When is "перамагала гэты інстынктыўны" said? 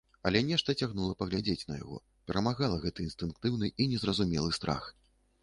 2.31-3.71